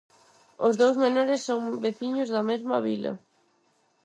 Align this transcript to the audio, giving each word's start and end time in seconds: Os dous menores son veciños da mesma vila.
Os 0.65 0.73
dous 0.81 0.95
menores 1.03 1.41
son 1.47 1.61
veciños 1.85 2.27
da 2.35 2.43
mesma 2.49 2.77
vila. 2.87 3.11